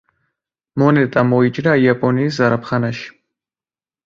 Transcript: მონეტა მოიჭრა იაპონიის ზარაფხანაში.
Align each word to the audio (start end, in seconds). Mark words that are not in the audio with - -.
მონეტა 0.83 1.23
მოიჭრა 1.33 1.75
იაპონიის 1.83 2.35
ზარაფხანაში. 2.41 3.07